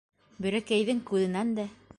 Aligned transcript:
Бөйрәкәйҙең 0.45 1.05
күҙенән 1.13 1.57
дә 1.61 1.73